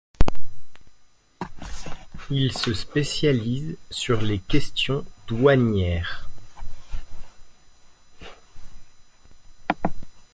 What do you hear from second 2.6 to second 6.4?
spécialise sur les questions douanières.